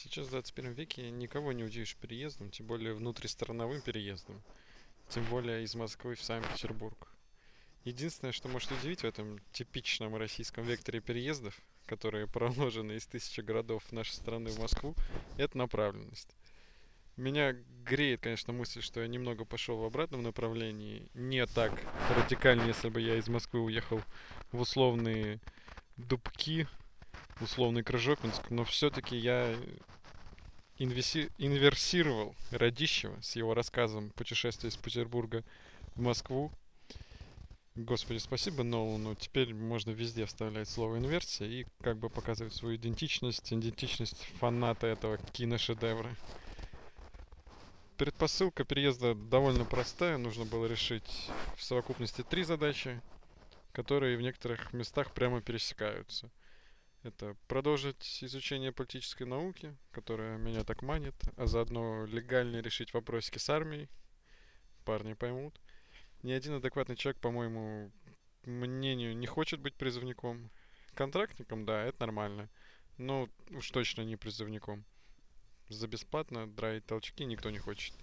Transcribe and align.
Сейчас 0.00 0.28
в 0.28 0.30
21 0.30 0.74
веке 0.74 1.10
никого 1.10 1.50
не 1.50 1.64
удивишь 1.64 1.96
переездом, 1.96 2.50
тем 2.50 2.66
более 2.68 2.94
внутристрановым 2.94 3.80
переездом. 3.80 4.40
Тем 5.08 5.24
более 5.24 5.64
из 5.64 5.74
Москвы 5.74 6.14
в 6.14 6.22
Санкт-Петербург. 6.22 7.12
Единственное, 7.82 8.30
что 8.30 8.46
может 8.46 8.70
удивить 8.70 9.00
в 9.00 9.04
этом 9.04 9.40
типичном 9.50 10.14
российском 10.14 10.62
векторе 10.62 11.00
переездов, 11.00 11.60
которые 11.86 12.28
проложены 12.28 12.92
из 12.92 13.06
тысячи 13.08 13.40
городов 13.40 13.90
нашей 13.90 14.12
страны 14.12 14.50
в 14.50 14.60
Москву, 14.60 14.94
это 15.36 15.58
направленность. 15.58 16.36
Меня 17.16 17.56
греет, 17.84 18.20
конечно, 18.20 18.52
мысль, 18.52 18.82
что 18.82 19.00
я 19.00 19.08
немного 19.08 19.44
пошел 19.44 19.78
в 19.78 19.84
обратном 19.84 20.22
направлении. 20.22 21.08
Не 21.14 21.44
так 21.44 21.72
радикально, 22.16 22.68
если 22.68 22.88
бы 22.88 23.00
я 23.00 23.16
из 23.16 23.26
Москвы 23.26 23.62
уехал 23.62 24.00
в 24.52 24.60
условные 24.60 25.40
Дубки, 25.96 26.68
условный 27.40 27.82
Крыжопинск, 27.82 28.50
но 28.50 28.64
все-таки 28.64 29.16
я 29.16 29.54
инвеси... 30.78 31.30
инверсировал 31.38 32.34
Радищева 32.50 33.20
с 33.20 33.36
его 33.36 33.54
рассказом 33.54 34.10
путешествия 34.10 34.70
из 34.70 34.76
Петербурга 34.76 35.44
в 35.94 36.00
Москву. 36.00 36.50
Господи, 37.74 38.18
спасибо 38.18 38.64
Нолану. 38.64 39.14
Теперь 39.14 39.54
можно 39.54 39.90
везде 39.90 40.26
вставлять 40.26 40.68
слово 40.68 40.98
инверсия 40.98 41.46
и 41.46 41.66
как 41.80 41.96
бы 41.98 42.10
показывать 42.10 42.54
свою 42.54 42.76
идентичность, 42.76 43.52
идентичность 43.52 44.20
фаната 44.40 44.88
этого 44.88 45.18
киношедевра. 45.18 46.10
Предпосылка 47.96 48.64
переезда 48.64 49.14
довольно 49.14 49.64
простая. 49.64 50.18
Нужно 50.18 50.44
было 50.44 50.66
решить 50.66 51.30
в 51.56 51.62
совокупности 51.62 52.22
три 52.22 52.42
задачи, 52.42 53.00
которые 53.72 54.16
в 54.16 54.22
некоторых 54.22 54.72
местах 54.72 55.12
прямо 55.12 55.40
пересекаются. 55.40 56.30
Это 57.04 57.36
продолжить 57.46 58.18
изучение 58.22 58.72
политической 58.72 59.22
науки, 59.22 59.76
которая 59.92 60.36
меня 60.36 60.64
так 60.64 60.82
манит, 60.82 61.14
а 61.36 61.46
заодно 61.46 62.04
легально 62.06 62.60
решить 62.60 62.92
вопросики 62.92 63.38
с 63.38 63.48
армией. 63.48 63.88
Парни 64.84 65.14
поймут. 65.14 65.60
Ни 66.22 66.32
один 66.32 66.54
адекватный 66.54 66.96
человек, 66.96 67.20
по 67.20 67.30
моему 67.30 67.92
мнению, 68.44 69.16
не 69.16 69.26
хочет 69.26 69.60
быть 69.60 69.74
призывником. 69.74 70.50
Контрактником, 70.94 71.64
да, 71.64 71.84
это 71.84 72.00
нормально. 72.00 72.48
Но 72.96 73.28
уж 73.50 73.70
точно 73.70 74.02
не 74.02 74.16
призывником. 74.16 74.84
За 75.68 75.86
бесплатно 75.86 76.48
драить 76.48 76.86
толчки 76.86 77.24
никто 77.24 77.50
не 77.50 77.58
хочет. 77.58 77.94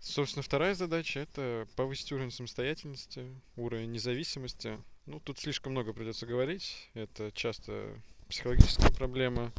Собственно, 0.00 0.42
вторая 0.42 0.74
задача 0.74 1.20
это 1.20 1.68
повысить 1.76 2.10
уровень 2.12 2.30
самостоятельности, 2.30 3.32
уровень 3.56 3.92
независимости. 3.92 4.78
Ну, 5.08 5.20
тут 5.20 5.38
слишком 5.38 5.72
много 5.72 5.94
придется 5.94 6.26
говорить. 6.26 6.90
Это 6.92 7.32
часто 7.32 7.98
психологическая 8.28 8.90
проблема. 8.90 9.52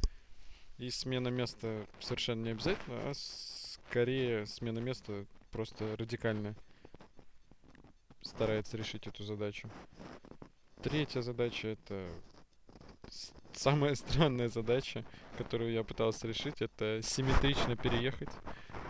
И 0.77 0.91
смена 0.91 1.29
места 1.29 1.87
совершенно 1.99 2.43
не 2.43 2.51
обязательно, 2.51 3.09
а 3.09 3.13
скорее 3.15 4.45
смена 4.45 4.77
места 4.77 5.25
просто 5.49 5.97
радикально 5.97 6.55
старается 8.21 8.77
решить 8.77 9.07
эту 9.07 9.23
задачу. 9.23 9.71
Третья 10.83 11.21
задача 11.21 11.69
это 11.69 12.07
самая 13.51 13.95
странная 13.95 14.49
задача, 14.49 15.03
которую 15.35 15.73
я 15.73 15.83
пытался 15.83 16.27
решить, 16.27 16.61
это 16.61 17.01
симметрично 17.01 17.75
переехать. 17.75 18.29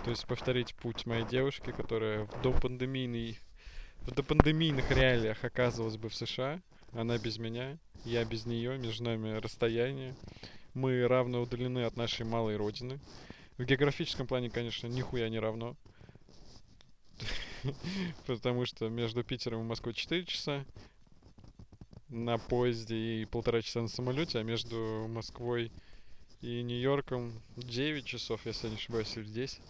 То 0.04 0.10
есть 0.10 0.28
повторить 0.28 0.76
путь 0.76 1.06
моей 1.06 1.26
девушки, 1.26 1.72
которая 1.72 2.26
в 2.26 2.42
допандемийный 2.42 3.40
в 4.06 4.12
допандемийных 4.12 4.90
реалиях 4.92 5.44
оказывалась 5.44 5.98
бы 5.98 6.10
в 6.10 6.16
США. 6.16 6.62
Она 6.94 7.18
без 7.18 7.38
меня, 7.38 7.78
я 8.06 8.26
без 8.26 8.46
нее, 8.46 8.78
между 8.78 9.04
нами 9.04 9.38
расстояние. 9.38 10.16
Мы 10.74 11.08
равно 11.08 11.42
удалены 11.42 11.84
от 11.84 11.98
нашей 11.98 12.26
малой 12.26 12.56
родины. 12.56 13.00
В 13.58 13.66
географическом 13.66 14.26
плане, 14.28 14.50
конечно, 14.50 14.88
нихуя 14.88 15.30
не 15.30 15.40
равно. 15.40 15.76
Потому 18.26 18.66
что 18.66 18.90
между 18.90 19.24
Питером 19.24 19.62
и 19.62 19.66
Москвой 19.66 19.94
4 19.94 20.26
часа 20.26 20.66
на 22.08 22.38
поезде 22.38 23.22
и 23.22 23.26
полтора 23.26 23.62
часа 23.62 23.82
на 23.82 23.88
самолете, 23.88 24.40
а 24.40 24.44
между 24.44 25.06
Москвой 25.10 25.72
и 26.42 26.62
Нью-Йорком 26.64 27.34
9 27.58 28.06
часов, 28.06 28.46
если 28.46 28.70
не 28.70 28.76
ошибаюсь, 28.76 29.16
или 29.18 29.26
10. 29.26 29.62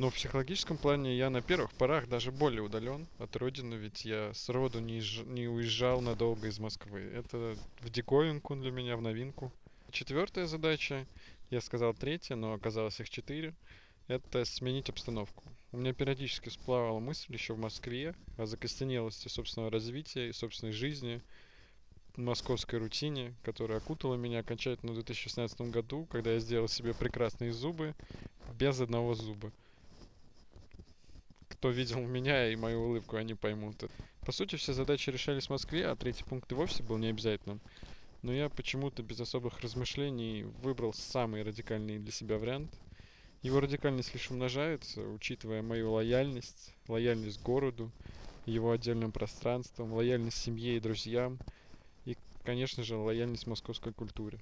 Но 0.00 0.08
в 0.08 0.14
психологическом 0.14 0.78
плане 0.78 1.14
я 1.14 1.28
на 1.28 1.42
первых 1.42 1.74
порах 1.74 2.08
даже 2.08 2.32
более 2.32 2.62
удален 2.62 3.06
от 3.18 3.36
родины, 3.36 3.74
ведь 3.74 4.06
я 4.06 4.32
с 4.32 4.48
роду 4.48 4.80
не, 4.80 5.02
не 5.26 5.46
уезжал 5.46 6.00
надолго 6.00 6.48
из 6.48 6.58
Москвы. 6.58 7.00
Это 7.00 7.54
в 7.80 7.90
диковинку 7.90 8.56
для 8.56 8.70
меня, 8.70 8.96
в 8.96 9.02
новинку. 9.02 9.52
Четвертая 9.90 10.46
задача, 10.46 11.06
я 11.50 11.60
сказал 11.60 11.92
третья, 11.92 12.34
но 12.34 12.54
оказалось 12.54 12.98
их 12.98 13.10
четыре, 13.10 13.54
это 14.08 14.46
сменить 14.46 14.88
обстановку. 14.88 15.44
У 15.70 15.76
меня 15.76 15.92
периодически 15.92 16.48
всплывала 16.48 16.98
мысль 16.98 17.34
еще 17.34 17.52
в 17.52 17.58
Москве 17.58 18.14
о 18.38 18.46
закостенелости 18.46 19.28
собственного 19.28 19.70
развития 19.70 20.30
и 20.30 20.32
собственной 20.32 20.72
жизни, 20.72 21.20
московской 22.16 22.78
рутине, 22.78 23.34
которая 23.42 23.76
окутала 23.76 24.14
меня 24.14 24.38
окончательно 24.38 24.92
в 24.92 24.94
2016 24.94 25.60
году, 25.60 26.06
когда 26.06 26.32
я 26.32 26.38
сделал 26.38 26.68
себе 26.68 26.94
прекрасные 26.94 27.52
зубы 27.52 27.94
без 28.58 28.80
одного 28.80 29.14
зуба 29.14 29.52
кто 31.60 31.68
видел 31.68 32.00
меня 32.00 32.50
и 32.50 32.56
мою 32.56 32.84
улыбку, 32.84 33.16
они 33.16 33.34
поймут. 33.34 33.84
По 34.24 34.32
сути, 34.32 34.56
все 34.56 34.72
задачи 34.72 35.10
решались 35.10 35.48
в 35.48 35.50
Москве, 35.50 35.88
а 35.88 35.94
третий 35.94 36.24
пункт 36.24 36.50
и 36.50 36.54
вовсе 36.54 36.82
был 36.82 36.96
необязательным. 36.96 37.60
Но 38.22 38.32
я 38.32 38.48
почему-то 38.48 39.02
без 39.02 39.20
особых 39.20 39.60
размышлений 39.60 40.44
выбрал 40.62 40.94
самый 40.94 41.42
радикальный 41.42 41.98
для 41.98 42.12
себя 42.12 42.38
вариант. 42.38 42.70
Его 43.42 43.60
радикальность 43.60 44.14
лишь 44.14 44.30
умножается, 44.30 45.02
учитывая 45.02 45.60
мою 45.60 45.92
лояльность, 45.92 46.72
лояльность 46.88 47.42
городу, 47.42 47.90
его 48.46 48.70
отдельным 48.70 49.12
пространством, 49.12 49.92
лояльность 49.92 50.38
семье 50.38 50.78
и 50.78 50.80
друзьям 50.80 51.38
и, 52.06 52.16
конечно 52.42 52.82
же, 52.82 52.96
лояльность 52.96 53.46
московской 53.46 53.92
культуре. 53.92 54.38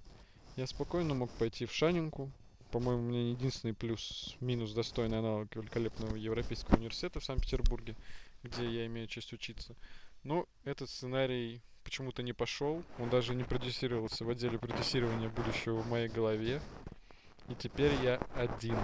Я 0.54 0.68
спокойно 0.68 1.14
мог 1.14 1.30
пойти 1.32 1.66
в 1.66 1.72
Шанинку, 1.72 2.30
по-моему, 2.70 3.02
у 3.02 3.06
меня 3.06 3.30
единственный 3.30 3.74
плюс-минус 3.74 4.72
достойный 4.72 5.18
аналог 5.18 5.54
великолепного 5.56 6.16
Европейского 6.16 6.76
университета 6.76 7.20
в 7.20 7.24
Санкт-Петербурге, 7.24 7.96
где 8.42 8.68
я 8.68 8.86
имею 8.86 9.06
честь 9.06 9.32
учиться. 9.32 9.74
Но 10.22 10.46
этот 10.64 10.90
сценарий 10.90 11.62
почему-то 11.84 12.22
не 12.22 12.32
пошел. 12.32 12.82
Он 12.98 13.08
даже 13.08 13.34
не 13.34 13.44
продюсировался 13.44 14.24
в 14.24 14.30
отделе 14.30 14.58
продюсирования 14.58 15.28
будущего 15.28 15.76
в 15.76 15.88
моей 15.88 16.08
голове. 16.08 16.60
И 17.48 17.54
теперь 17.54 17.92
я 18.02 18.16
один. 18.34 18.76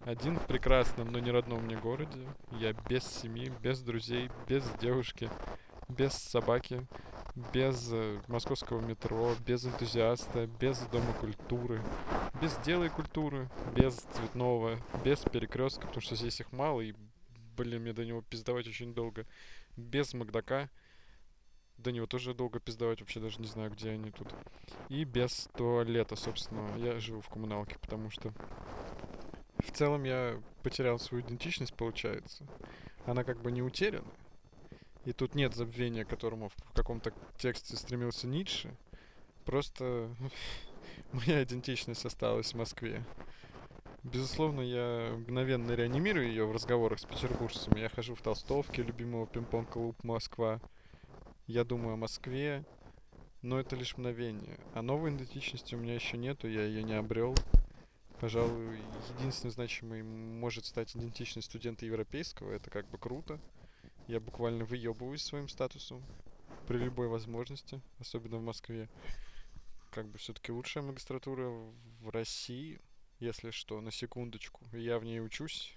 Один 0.00 0.38
в 0.38 0.46
прекрасном, 0.46 1.12
но 1.12 1.20
не 1.20 1.30
родном 1.30 1.64
мне 1.64 1.76
городе. 1.76 2.26
Я 2.52 2.72
без 2.88 3.04
семьи, 3.04 3.52
без 3.62 3.80
друзей, 3.80 4.30
без 4.48 4.64
девушки, 4.80 5.30
без 5.88 6.14
собаки, 6.14 6.86
без 7.52 7.90
э, 7.92 8.20
московского 8.28 8.80
метро, 8.80 9.34
без 9.46 9.64
энтузиаста, 9.64 10.46
без 10.46 10.78
дома 10.88 11.12
культуры, 11.14 11.82
без 12.40 12.56
дела 12.58 12.84
и 12.84 12.88
культуры, 12.88 13.48
без 13.74 13.94
цветного, 13.94 14.78
без 15.04 15.20
перекрестка, 15.20 15.86
потому 15.86 16.00
что 16.00 16.16
здесь 16.16 16.40
их 16.40 16.52
мало, 16.52 16.80
и, 16.80 16.94
блин, 17.56 17.82
мне 17.82 17.92
до 17.92 18.04
него 18.04 18.22
пиздовать 18.22 18.66
очень 18.66 18.94
долго, 18.94 19.26
без 19.76 20.14
Макдака, 20.14 20.70
до 21.78 21.92
него 21.92 22.06
тоже 22.06 22.34
долго 22.34 22.58
пиздовать, 22.58 23.00
вообще 23.00 23.20
даже 23.20 23.40
не 23.40 23.46
знаю, 23.46 23.70
где 23.70 23.90
они 23.90 24.10
тут. 24.10 24.34
И 24.88 25.04
без 25.04 25.48
туалета, 25.56 26.16
собственно. 26.16 26.76
Я 26.76 26.98
живу 26.98 27.20
в 27.20 27.28
коммуналке, 27.28 27.78
потому 27.78 28.10
что 28.10 28.32
в 29.58 29.70
целом 29.72 30.04
я 30.04 30.40
потерял 30.62 30.98
свою 30.98 31.24
идентичность, 31.24 31.74
получается. 31.74 32.46
Она 33.06 33.24
как 33.24 33.40
бы 33.40 33.52
не 33.52 33.62
утеряна, 33.62 34.10
и 35.08 35.14
тут 35.14 35.34
нет 35.34 35.54
забвения, 35.54 36.04
к 36.04 36.10
которому 36.10 36.50
в 36.50 36.72
каком-то 36.74 37.14
тексте 37.38 37.76
стремился 37.76 38.26
Ницше. 38.26 38.76
Просто 39.46 40.14
моя 41.12 41.42
идентичность 41.44 42.04
осталась 42.04 42.52
в 42.52 42.58
Москве. 42.58 43.02
Безусловно, 44.02 44.60
я 44.60 45.14
мгновенно 45.16 45.72
реанимирую 45.72 46.28
ее 46.28 46.44
в 46.44 46.52
разговорах 46.52 46.98
с 46.98 47.06
петербуржцами. 47.06 47.80
Я 47.80 47.88
хожу 47.88 48.14
в 48.14 48.20
толстовке 48.20 48.82
любимого 48.82 49.26
пинг-понг-клуб 49.26 49.96
Москва. 50.04 50.60
Я 51.46 51.64
думаю 51.64 51.94
о 51.94 51.96
Москве, 51.96 52.66
но 53.40 53.58
это 53.58 53.76
лишь 53.76 53.96
мгновение. 53.96 54.60
А 54.74 54.82
новой 54.82 55.16
идентичности 55.16 55.74
у 55.74 55.78
меня 55.78 55.94
еще 55.94 56.18
нету, 56.18 56.48
я 56.48 56.64
ее 56.64 56.82
не 56.82 56.92
обрел. 56.92 57.34
Пожалуй, 58.20 58.78
единственной 59.18 59.52
значимой 59.52 60.02
может 60.02 60.66
стать 60.66 60.94
идентичность 60.94 61.48
студента 61.48 61.86
европейского. 61.86 62.52
Это 62.52 62.68
как 62.68 62.86
бы 62.90 62.98
круто. 62.98 63.40
Я 64.08 64.20
буквально 64.20 64.64
выебываюсь 64.64 65.22
своим 65.22 65.50
статусом 65.50 66.02
при 66.66 66.78
любой 66.78 67.08
возможности, 67.08 67.82
особенно 67.98 68.38
в 68.38 68.42
Москве. 68.42 68.88
Как 69.90 70.08
бы 70.08 70.16
все-таки 70.16 70.50
лучшая 70.50 70.82
магистратура 70.82 71.50
в 72.00 72.08
России, 72.08 72.80
если 73.20 73.50
что, 73.50 73.82
на 73.82 73.90
секундочку. 73.90 74.64
Я 74.72 74.98
в 74.98 75.04
ней 75.04 75.20
учусь. 75.20 75.74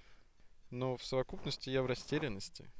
Но 0.69 0.95
в 0.95 1.03
совокупности 1.03 1.69
я 1.69 1.83
в 1.83 1.87
растерянности. 1.87 2.71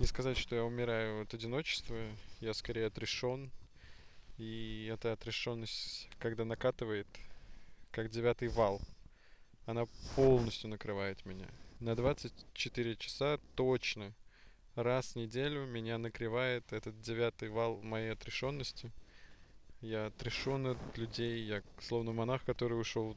Не 0.00 0.06
сказать, 0.06 0.36
что 0.36 0.56
я 0.56 0.64
умираю 0.64 1.22
от 1.22 1.32
одиночества, 1.34 1.96
я 2.40 2.52
скорее 2.52 2.86
отрешен. 2.86 3.52
И 4.38 4.90
эта 4.92 5.12
отрешенность, 5.12 6.08
когда 6.18 6.44
накатывает, 6.44 7.06
как 7.92 8.10
девятый 8.10 8.48
вал, 8.48 8.80
она 9.66 9.86
полностью 10.16 10.68
накрывает 10.68 11.24
меня. 11.24 11.46
На 11.78 11.94
24 11.94 12.96
часа 12.96 13.38
точно 13.54 14.12
раз 14.74 15.12
в 15.12 15.16
неделю 15.16 15.66
меня 15.66 15.98
накрывает 15.98 16.72
этот 16.72 17.00
девятый 17.00 17.48
вал 17.48 17.80
моей 17.82 18.12
отрешенности. 18.12 18.90
Я 19.80 20.06
отрешен 20.06 20.66
от 20.66 20.98
людей, 20.98 21.44
я 21.44 21.62
словно 21.80 22.12
монах, 22.12 22.44
который 22.44 22.80
ушел 22.80 23.16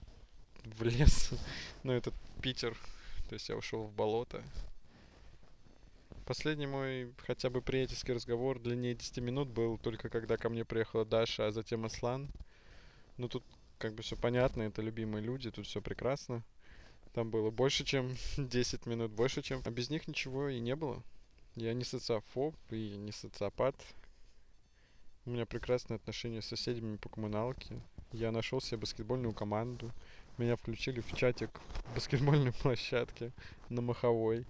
в 0.64 0.84
лес, 0.84 1.32
ну 1.84 1.94
этот 1.94 2.14
Питер, 2.42 2.78
то 3.30 3.34
есть 3.34 3.50
я 3.50 3.56
ушел 3.56 3.86
в 3.86 3.94
болото. 3.94 4.44
Последний 6.26 6.68
мой 6.68 7.14
хотя 7.26 7.50
бы 7.50 7.62
приятельский 7.62 8.14
разговор 8.14 8.60
длиннее 8.60 8.96
10 8.96 9.20
минут 9.20 9.48
был 9.48 9.78
только 9.78 10.10
когда 10.10 10.36
ко 10.36 10.50
мне 10.50 10.66
приехала 10.66 11.06
Даша, 11.06 11.48
а 11.48 11.52
затем 11.52 11.86
Аслан. 11.86 12.30
Ну 13.16 13.30
тут 13.30 13.46
как 13.78 13.94
бы 13.94 14.04
все 14.04 14.18
понятно, 14.18 14.64
это 14.64 14.82
любимые 14.82 15.24
люди, 15.24 15.52
тут 15.52 15.68
все 15.68 15.82
прекрасно. 15.82 16.44
Там 17.14 17.32
было 17.32 17.50
больше, 17.50 17.86
чем 17.86 18.16
10 18.38 18.86
минут, 18.86 19.12
больше, 19.12 19.42
чем... 19.42 19.62
А 19.66 19.72
без 19.72 19.90
них 19.90 20.08
ничего 20.08 20.50
и 20.50 20.60
не 20.60 20.76
было. 20.76 21.02
Я 21.58 21.74
не 21.74 21.84
социофоб 21.84 22.56
и 22.70 22.96
не 22.98 23.12
социопат. 23.12 23.76
У 25.26 25.32
меня 25.32 25.48
прекрасные 25.48 25.96
отношения 25.96 26.44
с 26.44 26.46
соседями 26.46 26.98
по 26.98 27.10
коммуналке. 27.10 27.82
Я 28.12 28.32
нашел 28.32 28.62
себе 28.62 28.78
баскетбольную 28.78 29.34
команду. 29.34 29.92
Меня 30.38 30.56
включили 30.56 31.02
в 31.02 31.12
чатик 31.16 31.50
баскетбольной 31.96 32.54
площадки 32.62 33.34
на 33.70 33.82
Маховой. 33.82 34.46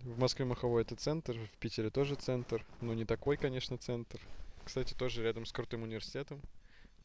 В 0.00 0.18
Москве 0.18 0.46
Маховой 0.46 0.80
это 0.80 0.96
центр, 0.96 1.36
в 1.36 1.58
Питере 1.58 1.90
тоже 1.90 2.14
центр, 2.14 2.64
но 2.80 2.94
не 2.94 3.04
такой, 3.04 3.36
конечно, 3.36 3.76
центр. 3.76 4.18
Кстати, 4.64 4.94
тоже 4.94 5.22
рядом 5.22 5.44
с 5.44 5.52
крутым 5.52 5.82
университетом. 5.82 6.40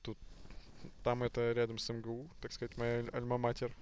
Тут, 0.01 0.17
там 1.03 1.23
это 1.23 1.51
рядом 1.51 1.77
с 1.77 1.91
МГУ, 1.91 2.29
так 2.39 2.53
сказать, 2.53 2.77
моя 2.77 3.01
альма-матер. 3.11 3.73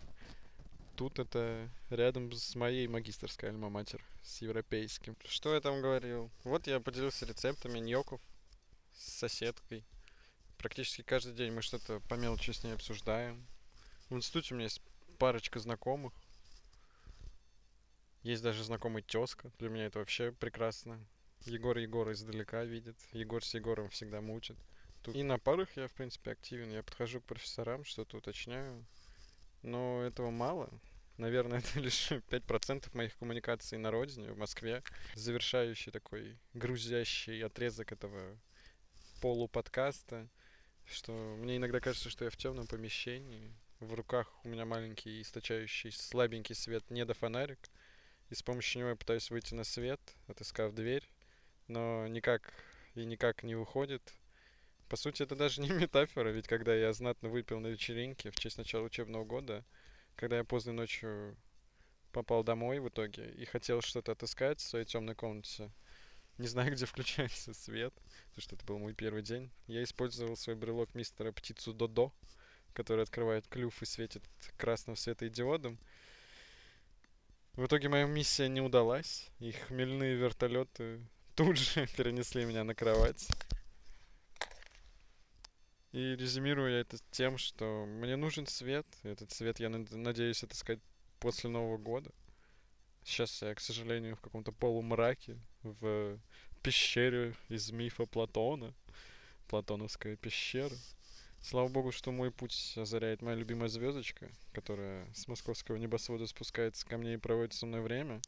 Тут 0.95 1.19
это 1.19 1.69
рядом 1.89 2.31
с 2.31 2.55
моей 2.55 2.87
магистрской 2.87 3.49
альма-матер, 3.49 4.01
с 4.23 4.41
европейским. 4.41 5.17
Что 5.25 5.53
я 5.53 5.59
там 5.59 5.81
говорил? 5.81 6.31
Вот 6.45 6.67
я 6.67 6.79
поделился 6.79 7.25
рецептами 7.25 7.79
ньоков 7.79 8.21
с 8.93 9.19
соседкой. 9.19 9.83
Практически 10.57 11.01
каждый 11.01 11.33
день 11.33 11.51
мы 11.51 11.61
что-то 11.61 11.99
по 12.07 12.13
мелочи 12.13 12.51
с 12.51 12.63
ней 12.63 12.73
обсуждаем. 12.73 13.45
В 14.09 14.15
институте 14.15 14.53
у 14.53 14.57
меня 14.57 14.65
есть 14.65 14.81
парочка 15.17 15.59
знакомых. 15.59 16.13
Есть 18.23 18.41
даже 18.41 18.63
знакомый 18.63 19.03
тезка. 19.03 19.51
Для 19.59 19.69
меня 19.69 19.87
это 19.87 19.99
вообще 19.99 20.31
прекрасно. 20.31 21.05
Егор 21.45 21.77
Егора 21.77 22.13
издалека 22.13 22.63
видит. 22.63 22.95
Егор 23.11 23.43
с 23.43 23.53
Егором 23.53 23.89
всегда 23.89 24.21
мучит. 24.21 24.57
Тут... 25.03 25.13
И 25.15 25.23
на 25.23 25.39
парах 25.39 25.75
я, 25.75 25.89
в 25.89 25.93
принципе, 25.93 26.31
активен. 26.31 26.71
Я 26.71 26.83
подхожу 26.83 27.19
к 27.19 27.25
профессорам, 27.25 27.83
что-то 27.83 28.17
уточняю. 28.17 28.85
Но 29.61 30.03
этого 30.03 30.31
мало. 30.31 30.69
Наверное, 31.17 31.59
это 31.65 31.79
лишь 31.79 32.11
5% 32.11 32.95
моих 32.95 33.17
коммуникаций 33.17 33.77
на 33.77 33.91
родине, 33.91 34.31
в 34.31 34.37
Москве. 34.37 34.83
Завершающий 35.15 35.91
такой 35.91 36.37
грузящий 36.53 37.43
отрезок 37.43 37.91
этого 37.91 38.37
полуподкаста. 39.21 40.29
Что 40.85 41.11
мне 41.11 41.57
иногда 41.57 41.79
кажется, 41.79 42.09
что 42.09 42.25
я 42.25 42.29
в 42.29 42.37
темном 42.37 42.67
помещении, 42.67 43.55
в 43.79 43.93
руках 43.93 44.31
у 44.43 44.49
меня 44.49 44.65
маленький 44.65 45.21
источающий 45.21 45.91
слабенький 45.91 46.55
свет 46.55 46.89
недофонарик, 46.91 47.59
и 48.29 48.35
с 48.35 48.43
помощью 48.43 48.79
него 48.79 48.89
я 48.89 48.95
пытаюсь 48.95 49.29
выйти 49.31 49.53
на 49.53 49.63
свет, 49.63 49.99
отыскав 50.27 50.73
дверь, 50.73 51.07
но 51.67 52.07
никак 52.07 52.53
и 52.93 53.03
никак 53.03 53.43
не 53.43 53.55
выходит. 53.55 54.13
По 54.87 54.97
сути, 54.97 55.23
это 55.23 55.35
даже 55.35 55.61
не 55.61 55.69
метафора, 55.81 56.29
ведь 56.29 56.47
когда 56.47 56.75
я 56.75 56.93
знатно 56.93 57.29
выпил 57.29 57.59
на 57.59 57.67
вечеринке 57.67 58.31
в 58.31 58.35
честь 58.35 58.57
начала 58.57 58.83
учебного 58.83 59.25
года, 59.25 59.65
когда 60.15 60.37
я 60.37 60.43
поздно 60.43 60.73
ночью 60.73 61.35
попал 62.11 62.43
домой 62.43 62.79
в 62.79 62.87
итоге 62.87 63.31
и 63.31 63.45
хотел 63.45 63.81
что-то 63.81 64.13
отыскать 64.13 64.59
в 64.59 64.67
своей 64.67 64.85
темной 64.85 65.15
комнате, 65.15 65.71
не 66.37 66.47
знаю, 66.47 66.71
где 66.73 66.85
включается 66.85 67.53
свет, 67.53 67.93
потому 68.29 68.41
что 68.41 68.55
это 68.55 68.65
был 68.65 68.79
мой 68.79 68.93
первый 68.93 69.23
день, 69.23 69.51
я 69.67 69.83
использовал 69.83 70.37
свой 70.37 70.55
брелок 70.55 70.93
мистера 70.93 71.31
Птицу 71.31 71.73
Додо, 71.73 72.13
который 72.73 73.03
открывает 73.03 73.47
клюв 73.47 73.81
и 73.81 73.85
светит 73.85 74.23
красным 74.57 74.95
светодиодом. 74.95 75.79
В 77.53 77.65
итоге 77.65 77.87
моя 77.87 78.05
миссия 78.05 78.49
не 78.49 78.59
удалась. 78.59 79.29
И 79.39 79.53
хмельные 79.53 80.15
вертолеты 80.15 80.99
тут 81.35 81.57
же 81.57 81.87
перенесли 81.97 82.43
меня 82.43 82.65
на 82.65 82.75
кровать. 82.75 83.27
И 85.95 86.13
резюмирую 86.17 86.73
я 86.73 86.79
это 86.81 86.97
тем, 87.11 87.37
что 87.37 87.85
мне 87.85 88.17
нужен 88.17 88.47
свет. 88.47 88.85
Этот 89.03 89.31
свет 89.31 89.61
я 89.61 89.69
надеюсь 89.69 90.43
отыскать 90.43 90.81
после 91.21 91.49
Нового 91.49 91.77
года. 91.77 92.11
Сейчас 93.05 93.41
я, 93.41 93.55
к 93.55 93.61
сожалению, 93.61 94.17
в 94.17 94.19
каком-то 94.19 94.51
полумраке, 94.51 95.39
в 95.63 96.19
пещере 96.61 97.33
из 97.47 97.71
мифа 97.71 98.05
Платона. 98.05 98.73
Платоновская 99.47 100.17
пещера. 100.17 100.75
Слава 101.39 101.69
богу, 101.69 101.93
что 101.93 102.11
мой 102.11 102.29
путь 102.29 102.73
озаряет 102.75 103.21
моя 103.21 103.37
любимая 103.37 103.69
звездочка, 103.69 104.29
которая 104.51 105.07
с 105.13 105.29
московского 105.29 105.77
небосвода 105.77 106.27
спускается 106.27 106.85
ко 106.85 106.97
мне 106.97 107.13
и 107.13 107.17
проводит 107.17 107.53
со 107.53 107.65
мной 107.65 107.79
время. 107.79 108.19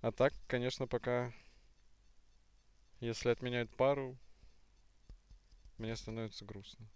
А 0.00 0.10
так, 0.10 0.32
конечно, 0.46 0.86
пока, 0.86 1.34
если 3.00 3.28
отменяют 3.28 3.68
пару, 3.76 4.16
мне 5.82 5.96
становится 5.96 6.44
грустно. 6.44 6.88